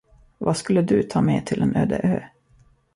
[0.37, 2.19] Vad skulle du ta med till en öde ö?